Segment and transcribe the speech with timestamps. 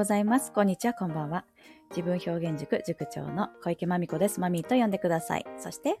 [0.00, 0.50] ございます。
[0.50, 1.44] こんにちは、こんばんは。
[1.90, 4.40] 自分表現塾塾長の小池まみこです。
[4.40, 5.44] マミーと呼んでください。
[5.58, 5.98] そして、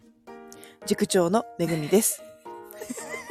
[0.86, 2.22] 塾長のめぐみです。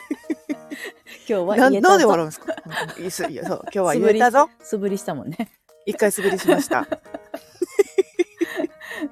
[1.27, 1.81] 今日はな言え。
[1.81, 2.55] なんで笑うんですか？
[2.97, 4.47] うんいいっすいやそう 今日は言えたぞ。
[4.61, 5.49] 素振りしたもんね。
[5.87, 6.85] 一回素振りしました。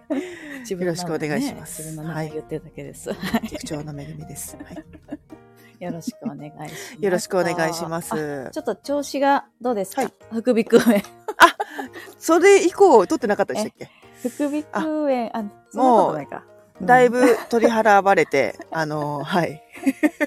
[0.61, 3.09] 自よろしくお願いしますね自分の名前言ってるだけです。
[3.49, 4.55] 塾長のめぐみです。
[4.57, 7.03] はい、よろしくお願いします。
[7.03, 8.49] よろしくお願いしまあす。
[8.51, 11.16] ちょっと調子がどうですか、はい副鼻腔炎。
[12.27, 13.89] それ以降取ってなかったでしたっけ？
[14.29, 16.43] 副鼻腔炎、あ、そんなことないか。
[16.81, 19.63] だいぶ取り払われて、あのーはい。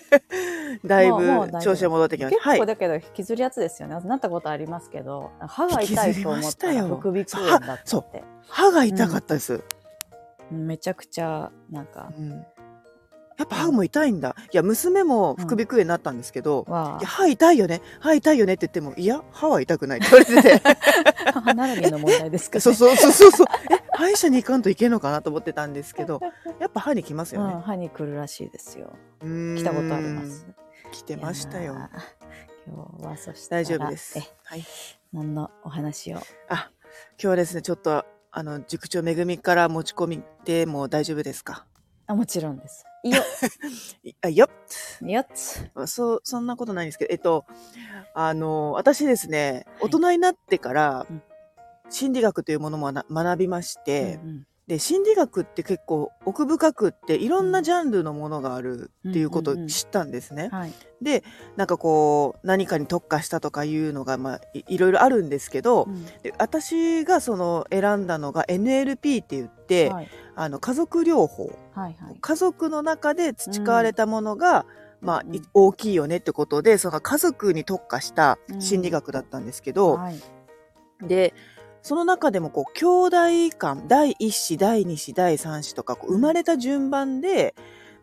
[0.84, 2.42] だいぶ調子が戻ってきました。
[2.42, 2.58] はい。
[2.58, 4.00] 結構だけど引きずるやつですよね。
[4.00, 8.24] なったことありますけど、歯が痛いと思ったら副鼻腔炎だって。
[8.48, 9.62] 歯が痛かったです。
[10.50, 12.46] めちゃくちゃ、なんか、うん
[13.40, 14.36] やっぱ歯も痛いんだ。
[14.52, 20.68] いや、娘も副鼻腔炎になったんですけど、わいや歯痛いよね歯痛いよねって言ってもいや歯は痛くないって言われてて
[21.34, 22.60] あ、 歯並びの問題ですかね。
[22.60, 26.20] そうそうそうそうそうえ歯医者に行かんといけんのかなと思ってたんですけど
[26.60, 28.92] やっぱ歯に来ますようん、ね、歯に来るらしいですよ。
[29.20, 30.46] 来たことあります。
[30.92, 31.76] 来てましたよ
[32.66, 34.64] 今日はそしたら大丈夫ですえ、はい
[35.12, 36.18] 何のお話を？
[36.48, 36.70] あ
[37.12, 41.64] 今日はですねちょっとあの塾長めぐみから持ち込みでも大丈夫ですか？
[42.06, 42.84] あ、もちろんです。
[43.02, 43.22] いいよ、
[44.04, 44.48] いあよっ
[45.08, 45.70] よっつ。
[45.86, 47.44] そうそんなことないんですけどえっと
[48.14, 51.22] あの私ですねはい大人になってからうん
[51.88, 60.48] 心理学というものもな学びまして、うんうんで心理学って結構奥深くっていろんなジャンルのものがあるっていうことを知ったんですね。
[60.52, 60.72] はい。
[61.02, 61.24] で
[61.56, 70.08] なんかこう何かに特化したとかいうのが、まあ、いいろいろあるんですけど、うんで私がその選んだのが NLP って言って、はい。
[70.40, 71.96] あの家族療法はい。
[72.00, 72.16] はい。
[72.18, 74.64] 家族の中で培われたものが、
[75.02, 80.18] まあ、いうん大きいよねってことでその家族に特化した心理学だったんですけど、はい。
[81.06, 81.34] で
[81.82, 87.54] その中でもこう兄弟間第一子第二子第三子とか生まれた順番で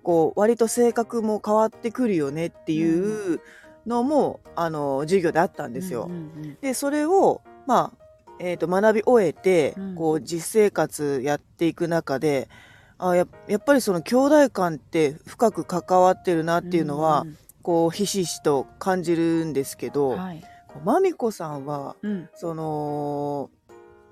[0.04, 3.42] こう割と性格も変わってくるよねっていう
[3.88, 6.08] のも、あの授業であったんですよ。
[6.10, 6.16] うんう
[6.46, 8.07] んでそれをまあ、
[8.40, 9.96] えー、と学び終えて、うん。
[9.96, 12.50] こう実生活やっていく中で
[12.98, 20.44] あややっぱりその兄弟間って深く関わってるなっていうのは、んこうひしひしと感じるんですけど、うんはい。
[20.68, 22.30] こうまみこさんはうん。
[22.36, 23.50] その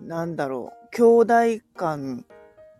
[0.01, 2.25] なんだろう兄弟間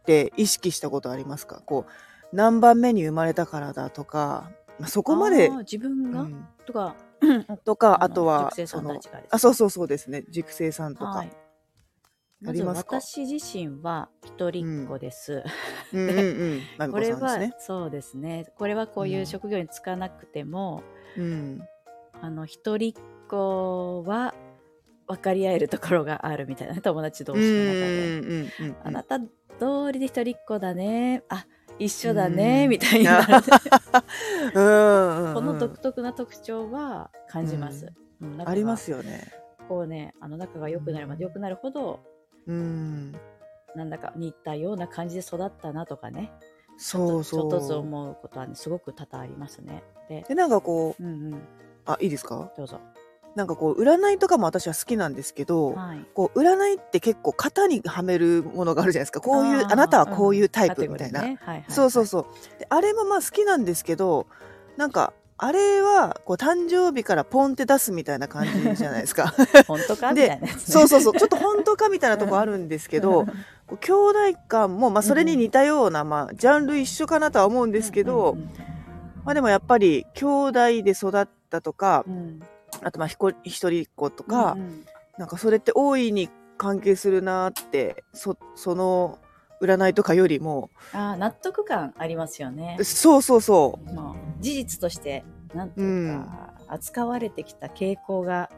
[0.01, 1.61] って意識したことありますか？
[1.65, 6.45] こう何番目に生まれたからだとか、まあ、そこまで自分が、うん。
[6.65, 6.95] とか、
[7.63, 8.51] とかあのとは
[9.29, 10.23] あそうそうそうですね。
[10.29, 11.25] 塾生さんとか、
[12.47, 13.01] ありますか？
[13.01, 15.43] 私自身は一人っ子です。
[15.93, 16.09] うん。
[16.09, 16.21] うんう
[16.55, 17.39] ん まみここれは。
[17.59, 18.45] そうですね。
[18.57, 20.83] これはこういう職業に就かなくても、
[21.17, 21.61] うん。
[22.21, 22.93] あの一人っ
[23.27, 24.33] 子は
[25.07, 26.73] 分かり合えるところがあるみたいな。
[26.73, 28.75] ね友達同うん士の中で。
[28.83, 31.23] あなた通りで一人っ子だね。
[31.29, 31.45] あ
[31.79, 33.33] 一緒だね、うんみたいになる。
[34.55, 37.91] うんうんこの独特な特徴は感じます。
[38.21, 38.97] うんありますよ。
[38.97, 39.31] よね。
[39.67, 41.99] こうね、あの仲が良くなれば良くなるほど、
[42.47, 43.11] うん
[43.75, 46.31] なんだか似たような感じで育ったなとかね。
[46.77, 49.83] そうそうちょっとずつ思うことはね、すごく多々ありますね。
[50.09, 51.41] で、でなんかこううんうん、
[51.85, 52.51] あいいですか？
[52.57, 52.79] どうぞ。
[53.35, 56.05] なんかこう占いとかも私は好きなんですけど、はい。
[56.13, 59.19] こう占いって結構型にはめるものがあるじゃないですか。
[59.19, 61.39] こういうあーなたはこういうタイプんみたいな、カテゴリーね。
[61.41, 61.65] はいはいはい。
[61.67, 62.25] そうそうそう。
[62.59, 64.25] であれもまあ好きなんですけど
[64.77, 69.33] なんかあれはこう誕生日からポンって出すみたいな感じじゃないですか。
[69.67, 70.53] 本当かみでたいなね。
[70.57, 71.13] そうそうそう。
[71.17, 73.25] ちょっと本当かみたいなとこあるんですけど、
[73.67, 78.49] こう兄弟間もまあそれに似たような、まあジャンル一緒かなとは思うんですけど、うんうん
[79.25, 80.53] まあでもやっぱり兄弟
[80.83, 82.39] で育ったとかうんうん
[82.83, 84.85] あとまあひこ一人っ子とか、うんうん。
[85.17, 89.19] なんかそれって大いに関係するなってそその
[89.61, 92.77] 占いとかよりもあー納得感ありますよね。
[92.83, 98.49] そうそうそまあ事実としてなんていうか、扱われてきた傾向が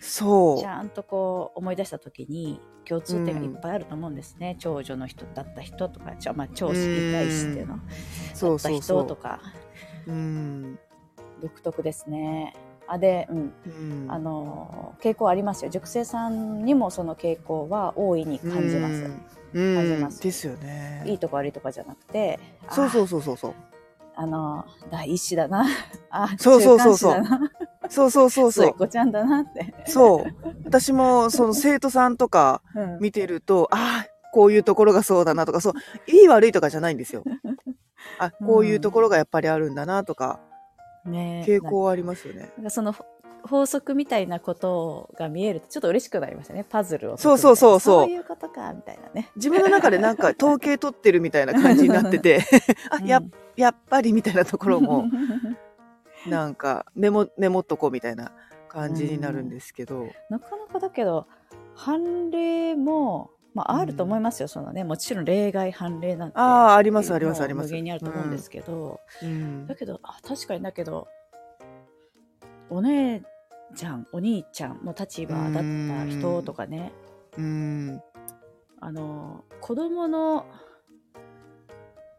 [0.00, 0.60] うそう。
[0.60, 4.56] ちゃんとこう思い出した時に共通点がいっぱいあると思うんですね。
[4.58, 7.86] 長女の人だった人とか、まあ長子理解師っていうのだっ
[8.30, 8.80] たそうそう。
[8.80, 9.40] 人とか。
[10.06, 10.78] うん。
[11.40, 12.54] 独特ですね。
[12.90, 13.68] あで、うん、う
[14.06, 14.06] ん。
[14.08, 15.70] あの傾向ありますよ。
[15.70, 19.10] 塾生さんにもその傾向は大いに感じます。
[19.54, 19.76] うん。
[19.76, 20.20] 感じます。
[20.20, 21.04] ですよね。
[21.06, 23.06] いいとこ悪いとかじゃなくて、そうそうう。
[23.06, 23.54] そうそうそう。
[24.16, 25.64] あの第一子だな。
[26.10, 27.14] あ、そうそうそうそう。
[27.14, 27.50] 中間子だな。
[27.88, 28.74] そうそうそうそう。
[28.74, 29.72] 子ちゃんだなって。
[29.86, 30.24] そう。
[30.64, 32.98] 私もその 生徒さんとかうん。
[32.98, 35.74] 見てるとああこういうところがそうだなとかそう
[36.08, 37.22] いい悪いとかじゃないんですよ。
[38.18, 40.40] あこういうところがやっぱりあるんだなとか
[41.04, 41.44] ね。
[41.46, 42.50] 傾向はありますよね。
[42.56, 42.94] なんかその
[43.42, 46.64] 法則みたいなことが見えるとちょっと嬉しくなりますよね。
[46.68, 48.04] パズルをそうそうそうそう。
[48.04, 49.08] そういうことかみたいな。
[49.10, 52.40] ね自分の中でなんか 統計取ってるみたいな感じになってて
[52.90, 53.06] あ、うん。
[53.06, 53.22] や
[53.56, 55.06] やっぱりみたいなところも
[56.26, 58.32] なんかメモメモっとこうみたいな
[58.68, 61.26] 感じになるんですけど、なかなかだけど
[61.74, 66.38] 判例も、まあ、あると思いますよ、そのねもちろん例外判例なんて。
[66.38, 67.66] ああありますありますあります。
[67.66, 69.66] 無限にあると思うんですけど、うん。
[69.66, 71.08] だけどあ確かにだけど
[72.68, 73.22] お姉
[73.74, 76.92] ちゃんお兄ちゃんの立場だった人とかね。
[77.36, 78.02] うん。
[78.80, 80.46] あの子供の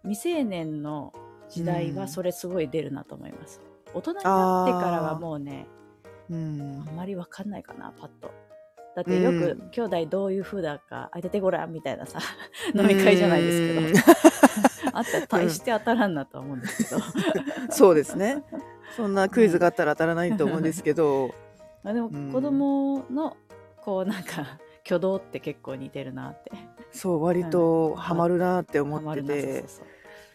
[0.04, 1.14] 未成年の
[1.50, 3.62] 時代はそれすごい出るなと思います、
[3.94, 5.68] 大人になってからはもうね
[6.30, 6.86] うん。
[6.88, 8.32] あんまりわかんないかなパッと
[8.96, 9.70] だってよく、うん。
[9.72, 12.20] 兄弟どういう風だか当ててごらんみたいなさ
[12.76, 14.12] 飲み会じゃないですけど。
[14.94, 17.02] あったら大して当たらんなとは思うんですけど、
[17.70, 18.44] そうですね。
[18.96, 21.34] そんなクイズがあったら当たらないと思うんですけど、
[21.84, 22.32] まあでもうん。
[22.32, 23.38] 子供の
[23.82, 26.52] こうなんか 挙動って結構似てるなって。
[26.92, 29.64] そう割とハマるなって思ってて。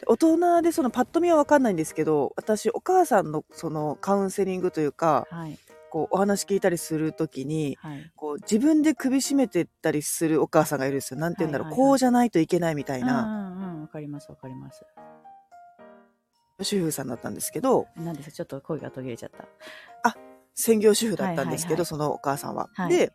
[0.07, 5.59] 大人でそのパッと見は分かんないんですけど私お母さんのそのカウンセリングというかはい
[5.97, 8.13] こうお話聞いたりするときにはい。
[8.15, 11.21] こう自分で首絞めてったりするお母さんがいるんですよ。
[11.21, 11.89] なんて言うんだろう、はいはいはい。
[11.89, 13.23] こうじゃないといけないみたいな。
[13.23, 14.85] うんうんうんわかりますわかります。
[16.61, 19.47] 主婦さんだったんですけどなんですちょっと声が途切れちゃった。
[20.55, 21.87] 専業主婦だったんですけど、はいはいはい。
[21.87, 22.69] そのお母さんは。
[22.75, 22.91] はい。
[22.91, 23.13] で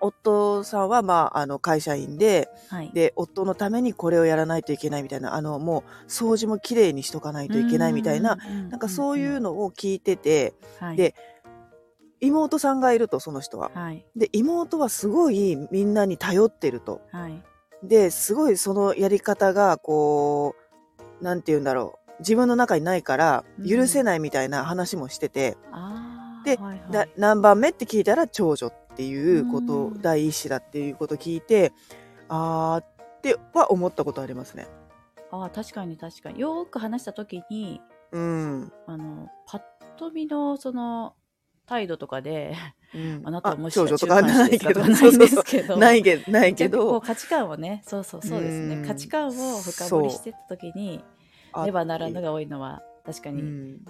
[0.00, 2.90] 夫さんは、まあ、あの会社員ではい。
[2.92, 10.96] で夫のためにこれをやらないといけないみたいなあのもう掃除もきれいにしとかないといけないみたいな、ななんかそういうのを聞いててはい。
[10.96, 11.14] で
[12.20, 13.70] 妹さんがいるとその人は。
[13.74, 14.04] はい。
[14.16, 17.00] で妹はすごいみんなに頼ってると。
[17.12, 17.42] はい。
[17.82, 20.54] ですごいそのやり方がこ
[21.20, 22.10] うなんて言うんだろう。
[22.20, 23.68] 自分の中にないからうん。
[23.68, 26.92] 許せないみたいな話もしてて、であーはいはい。
[26.92, 31.72] だ何番目って聞いたら長女っていうこと、うん第一子だっていうことを聞いて
[32.28, 34.66] あーっては思ったことありますね。
[35.30, 36.40] あー確かに確かに。
[36.40, 37.80] よーく話した時に
[38.10, 39.62] うん、あのパッ
[39.98, 41.14] と見のその
[41.68, 42.56] 態度とかで
[42.94, 44.80] うん、 あなたはもし長女とかはないけど。
[44.80, 45.76] ないんですけど。
[45.78, 47.00] ないけどないけど。
[47.00, 48.76] 価値観をねそうそうそうですね。
[48.76, 48.86] うん。
[48.86, 49.30] 価値観を
[49.60, 51.04] 深掘りしてった時に
[51.52, 53.84] あねばならぬが多いのは確かうにん、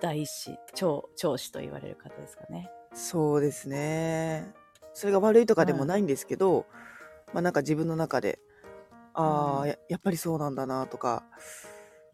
[0.00, 2.70] 第一子長長子と言われる方ですかね。
[2.94, 4.52] そうですね。
[4.94, 6.66] それが悪いとかでもないんですけど、
[7.32, 8.38] まあなんか自分の中で
[9.14, 9.68] ああ、うん。
[9.68, 11.24] ややっぱりそうなんだなとか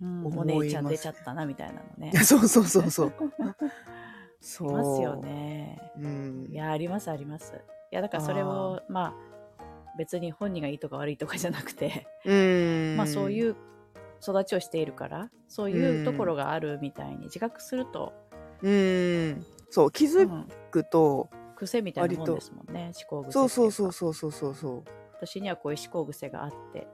[0.00, 2.12] うん、思お姉ちゃん出ちゃったなみたいなのね。
[2.24, 3.12] そうそうそうそう。
[3.40, 3.54] あ
[4.44, 4.68] そう。
[4.68, 5.92] りますよね。
[5.98, 6.48] うん。
[6.50, 7.54] いやありますあります。
[7.90, 9.14] いやだからそれをまあ
[9.96, 12.96] 別に本人がいいとか悪いとかじゃなくて、うん。
[12.96, 13.56] まあそういう
[14.22, 18.12] 育ちをしているからそういうところがあるみたいに自覚すると、
[18.62, 19.46] うん。
[19.70, 24.54] そう気うづんくと、癖みたいなもんですもんね思考癖そうそうそううそうそうそう。
[24.54, 24.84] そ
[25.20, 26.86] 私にはこういう思考癖があって。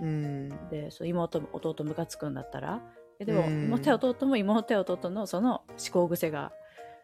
[0.00, 0.48] ううん。
[0.70, 2.82] でそう妹も弟ムカつくんだったら
[3.18, 3.64] えでもうん。
[3.64, 6.52] 妹や弟も妹や弟のその思考癖が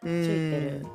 [0.01, 0.85] つついてる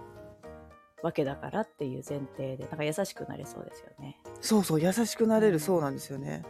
[1.02, 4.19] わけだからっていう前提でなんか優しくなれそうですよね。
[4.41, 6.44] そうそう優しくなれうんるそうなんですよね。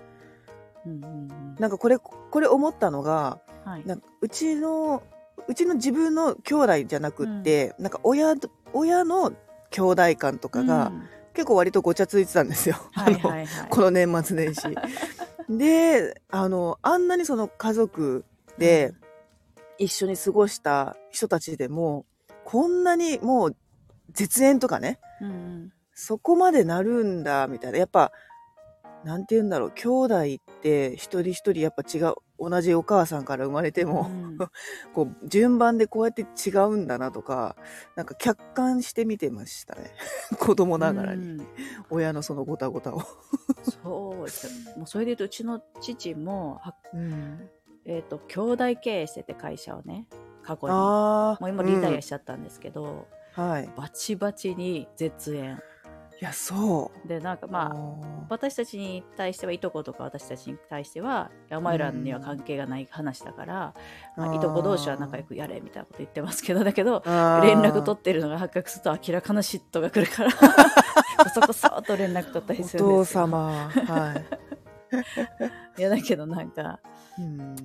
[0.86, 1.54] うんうんうん。
[1.58, 3.86] なんかこれこれ思ったのがはい。
[3.86, 5.02] なんかうちの
[5.46, 9.32] うちの自分の兄弟じゃなくって、なんか親と親の
[9.70, 11.02] 兄弟間とかが、うん。
[11.32, 13.46] 結構割とごちゃついてたんですよ、はいあのはい。
[13.46, 13.68] はい。
[13.70, 14.74] この年末年始。
[15.48, 18.24] であのあんなにその家族
[18.58, 18.92] で
[19.78, 22.04] 一緒に過ごした人たちでも
[22.50, 23.56] こんなにもう
[24.12, 25.72] 絶縁とかねうんうん。
[25.94, 27.78] そこまでなるんだみたいな。
[27.78, 28.10] やっぱ
[29.04, 29.72] なんて言うんだろう。
[29.76, 34.38] 兄弟って一人一人やっぱ違う同じお母さんから生まれても、うん。
[34.92, 37.54] こう順番でこうやって違うんだなとか
[37.94, 39.92] なんか客観して見てましたね。
[40.40, 41.46] 子供ながらに、うん。
[41.88, 43.02] 親のそのごたごたを。
[43.84, 44.76] そうですよ。
[44.78, 47.48] もうそれで言うとうちの父もはうん、
[47.84, 50.08] えっ、と兄弟経営してて会社をね
[50.50, 50.74] 過去に。
[50.74, 53.70] もう今リタイアしちゃったんですけど、はい。
[53.76, 55.60] バチバチに絶縁。
[56.20, 57.08] いやそう。
[57.08, 63.74] でなんかまああ私たちに対してはいとことか私たちに対してはお前らには関係がない話だから、
[64.16, 73.04] まあいとこ同士は仲良くやれみたいなこと言ってますけどだけど連絡取ってるのが発覚すると明らかな嫉妬が来るから こそこそっと連絡取ったりおするんですよ。
[73.04, 73.70] 父様。
[73.70, 74.14] は
[75.76, 76.80] い、 いやだけどなんか
[77.18, 77.56] うん、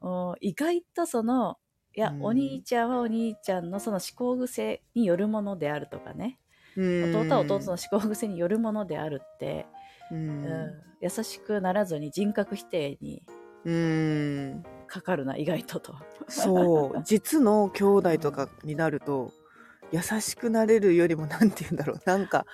[0.00, 1.58] お意外とその
[1.96, 2.22] いや、うん。
[2.22, 6.38] お兄ちゃんはお兄ちゃんのその思考癖によるものであるとかね、
[6.76, 9.66] 弟弟は弟の思考癖によるものであるって、
[10.10, 10.44] うん。
[10.44, 13.22] うん優しくならずに人格否定に
[13.64, 14.64] うん。
[14.86, 15.94] かかるな意外とと。
[16.28, 17.02] そう。
[17.04, 19.30] 実の兄弟とかになると
[19.92, 22.00] 優しくなれるよりもなんて言うんだろう。
[22.06, 22.46] なんか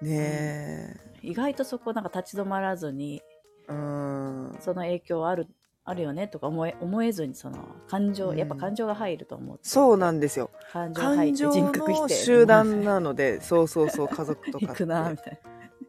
[0.00, 3.22] ね意外とそこなんか立ち止まらずに
[3.68, 4.56] えうん。
[4.60, 5.48] その影響ある
[5.88, 8.36] あるよねとか思え思えずにその感情、うん。
[8.36, 10.50] やっぱ感情が入ると思うそうなんですよ。
[10.72, 15.40] 感情感情の集団なのでそうそうそう家族とか行くなみたい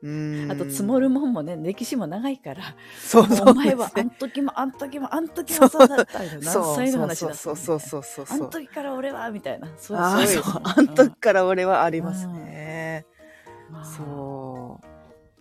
[0.03, 0.47] うん。
[0.47, 13.07] なあと積もるもんもね歴史も長いからそうそうお前はあん時もあん時もあん時もそうだったみたいなそう何歳の話だそうそうそうそうあん時から俺はみたいなそうそうあん時から俺はありますね、
[13.71, 14.03] まあそ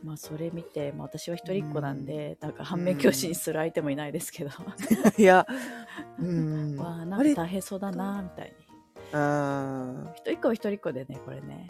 [0.06, 4.50] まあそれ見て、まあ、私は一人っ子なんで、なんか反面教師にする相手もいないですけど、
[5.18, 5.44] ういや
[6.20, 6.76] うん。
[6.76, 8.66] わあなんか大変そうだなみたいに。
[9.12, 11.68] うん一人っ子は一人っ子でねこれね。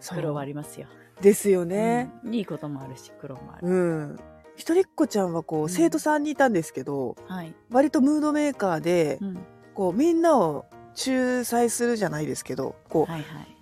[0.00, 0.86] 苦労はありますよ、
[1.20, 2.10] ですよね。
[2.24, 2.34] うん。
[2.34, 4.18] いいこともあるし苦労もある、うん、
[4.54, 9.38] 一人っ子ちゃんはこう、うん生徒さんにいたんですけどはい、割とムードメーカーで、うん、
[9.74, 10.64] こうみんなを
[11.06, 13.56] 仲裁するじゃないですけどこうはいはい。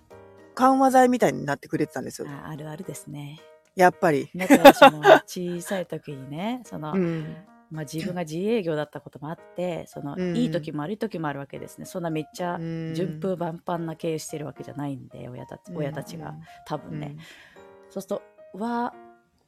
[0.55, 2.29] 緩和剤みたいになってくれてたんですよ。
[2.29, 3.41] ああるあるですね
[3.75, 4.29] やっぱり。
[4.35, 7.35] だから私も小さい時にね その、うん。
[7.71, 10.37] まあ、自分が自営業だったこともあってその、うん。
[10.37, 11.85] いい時も悪い時もあるわけですね。
[11.85, 12.93] そんなめっちゃうん。
[12.93, 17.17] 順風満帆な経営してるわけじゃないんで親たち親たちが、多分ね、
[17.89, 18.21] そうする
[18.53, 18.93] とわ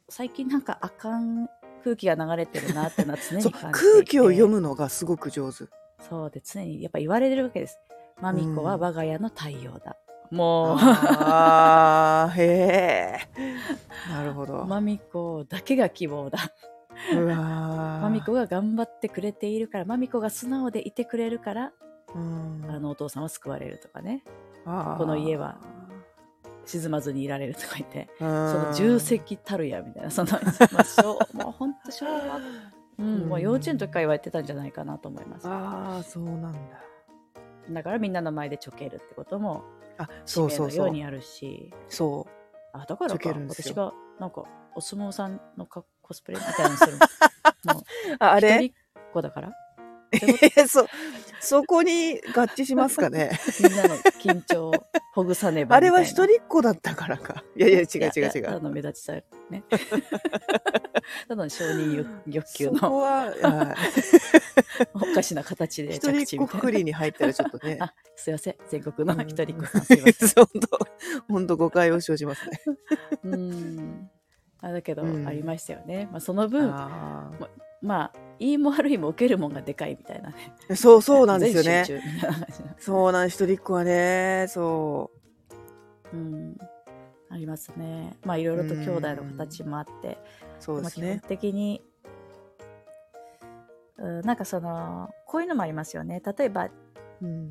[0.09, 1.49] 最近なんかあかん
[1.83, 5.65] 空気が流れてるなってのは常に感じて 空気を読むのがすごく上手。
[5.99, 7.79] そうで常にやっぱ言われてるわけです。
[8.21, 9.95] マミコは我が家の太陽だ、
[10.31, 10.77] もう。
[10.79, 13.19] あーへえ。
[14.09, 14.65] なるほど。
[14.65, 16.39] マミコだけが希望だ。
[17.13, 17.99] うわー。
[18.01, 21.71] マミコが頑張ってくれているからマミコが素直でいてくれるから
[22.15, 22.65] うん。
[22.69, 24.23] あのお父さんは救われるとかね。
[24.65, 25.57] この家は
[26.65, 30.31] 沈まずにいられるとか言ってそその重責たるやみたいなその、
[30.73, 32.41] まあ、小もう本当小学
[32.99, 35.47] うん、もう幼稚園の時から言われてたんじゃないかなと思います。
[35.47, 36.59] ああそうなんだ
[37.69, 39.63] だからみんなの前でちょけるってことも
[39.97, 40.85] あそうそうそう。
[40.85, 41.73] ようにあるし。
[41.89, 42.27] そ
[42.73, 43.29] あだからか。
[43.49, 44.43] 私がなんか
[44.75, 47.73] お相撲さんのかコスプレみたいなのするの。
[47.73, 48.49] もううああれ？
[48.65, 49.53] 一人っ子だから。
[50.67, 50.87] そ
[51.41, 53.31] そこに合致しますかね？
[53.61, 54.73] みんなの緊張を
[55.13, 57.43] ほぐさねばあれは一人っ子だったからか。
[57.55, 58.61] いやいや違う違う違う。
[58.61, 59.13] の目立ちさ
[59.49, 59.63] ね
[61.27, 63.35] ただの承認欲欲求そこのははい。
[64.93, 66.71] おかしな形で一着地みたいな。
[66.71, 67.77] りに入ったらちょっとね。
[67.81, 68.55] あすいません。
[68.69, 69.21] 全国のうん。
[69.21, 70.45] 一人っ子さんすいません。
[70.45, 70.79] 本当
[71.27, 72.61] 本当誤解を生じますね。
[73.23, 74.09] うん。
[74.61, 75.27] あだけど、うん。
[75.27, 77.31] ありましたよね、まあ、その分あ
[77.81, 80.35] まあいいも悪いも受けるもんがでかいみたいなね。
[80.69, 81.85] ーそうそうなんですよね。
[82.79, 85.11] そうなん一人っ子はねそ
[86.13, 86.17] う。
[86.17, 86.57] ん。
[87.29, 88.17] ありますね。
[88.23, 91.21] まあいろいろと兄弟の形もあって、うそうですね。
[91.27, 91.81] 的に、
[93.97, 96.21] うん、なんかそのこういうのもありますよね。
[96.37, 96.69] 例えば
[97.21, 97.49] うん。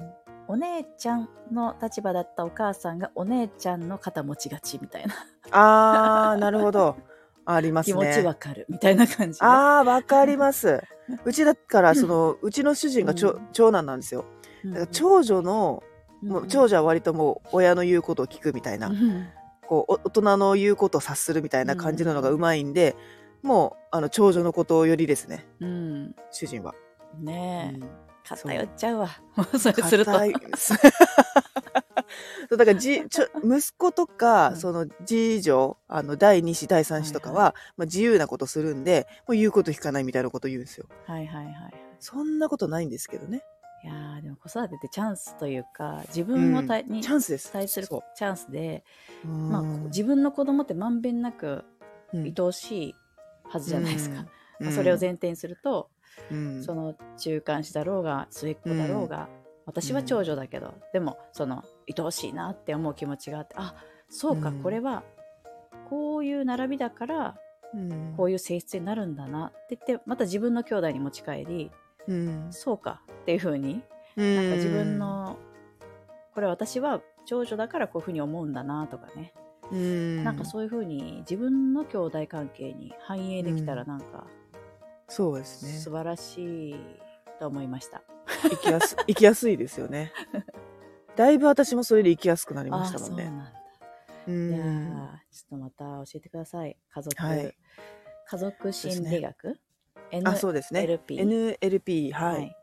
[0.48, 5.14] お姉ちゃんの立場だったお母さんがお姉ちゃんの肩持ちがちみたいな。
[5.50, 6.96] ああなるほど。
[7.44, 8.66] あります気ね持ちわかる。
[8.68, 9.44] みたいな感じで。
[9.44, 10.82] ああわかります。
[11.24, 13.48] うちだからそのうちの主人が長,、うん。
[13.52, 14.24] 長男なんですよ。
[14.64, 15.82] うんだから長女の
[16.22, 19.26] もう長女は割ともう親の言うことを聞くみたいな、うん
[19.66, 22.96] こうお大人の言うことを察するみたいな感じなのがうまいんで、
[23.42, 25.46] もうあの長女のことよりですね。
[25.60, 26.16] うん。
[26.30, 26.74] 主人は。
[27.18, 27.88] ねえ、うん。
[28.24, 29.08] 偏っちゃうわ。
[29.58, 30.12] それ すると。
[30.58, 30.74] そ
[32.50, 34.56] うだからじちょ息子とか、うん。
[34.56, 40.86] その次女あの第二子第三子とかは、まあ、自由なことするんでもう言うこと聞かないみたいなこと言うんですよ。
[41.06, 41.54] はいはいはい。
[41.98, 43.42] そんなことないんですけどね。
[43.86, 47.52] いやーでも子育てってチャンスというか自分をた、にチャンスです。
[47.52, 48.82] 対するチャンスで、
[49.24, 49.48] うん。
[49.48, 51.64] まあ、自分の子供ってまんべんなく
[52.12, 52.24] うん。
[52.24, 52.94] 愛おしい
[53.44, 54.26] はずじゃないですか、
[54.58, 54.66] うん。
[54.66, 55.88] まあそれを前提にすると、
[56.32, 56.64] うん。
[56.64, 59.28] その中間子だろうが末っ子だろうが、
[59.66, 63.76] 私は長女だけど、でもその愛おしいなって思う気持ちがあってあ
[64.08, 64.62] そうか、うん。
[64.64, 65.04] これは
[65.88, 67.38] こういう並びだから
[67.72, 68.14] うん。
[68.16, 71.70] こういう性質になるんだなって言ってまた自分の兄弟に持ち帰り
[72.08, 72.48] うん。
[72.50, 73.82] そうかっていうふうに。
[74.16, 75.38] ななんか自分、の
[76.34, 79.34] これ私は長女だからこういうふうに思うんだなとかね、
[79.70, 80.24] うん。
[80.24, 84.26] なんかそういうふうに自分の兄弟関係に反映できたらなんか
[85.08, 85.72] そうですね。
[85.72, 86.76] 素晴らしい
[87.38, 88.02] と思いました。
[88.26, 90.12] 生きやす 生きやすいですよね。
[91.14, 93.30] だいぶ私もそれで生きやすくなりあましたもんね。
[94.26, 96.76] ういやちょっとまた教えてください。
[96.90, 97.56] 家族、はい。
[98.28, 99.60] 家族心理学、
[100.24, 100.80] あ、そうですね。
[100.80, 102.36] NLP NLP、はい。
[102.36, 102.56] はい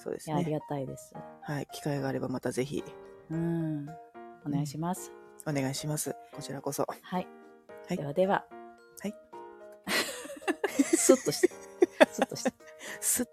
[0.00, 0.52] そうですいやありね。
[0.52, 1.12] がたいです。
[1.42, 1.66] はい。
[1.72, 2.84] 機会があればまたぜひ
[3.30, 3.88] うん。
[4.46, 5.12] お願いします。
[5.46, 6.14] お願いします。
[6.32, 6.86] こちらこそ。
[7.02, 7.26] はい。
[7.88, 8.44] はいではでは。
[9.00, 9.14] はい。
[10.72, 11.48] スッとして。
[12.12, 12.52] スッとして。
[13.00, 13.26] すっ